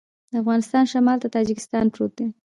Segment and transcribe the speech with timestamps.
[0.31, 2.27] د افغانستان شمال ته تاجکستان پروت دی